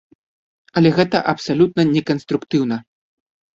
[0.81, 2.83] Але гэта абсалютна неканструктыўна.